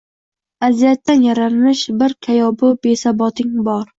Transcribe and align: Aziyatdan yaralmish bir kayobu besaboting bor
Aziyatdan 0.67 1.21
yaralmish 1.25 1.85
bir 2.01 2.17
kayobu 2.27 2.73
besaboting 2.89 3.55
bor 3.71 3.87